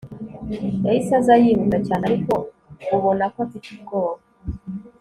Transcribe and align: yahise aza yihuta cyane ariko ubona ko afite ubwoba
yahise 0.85 1.11
aza 1.19 1.33
yihuta 1.43 1.77
cyane 1.87 2.03
ariko 2.09 2.33
ubona 2.97 3.23
ko 3.33 3.37
afite 3.45 3.65
ubwoba 3.75 4.23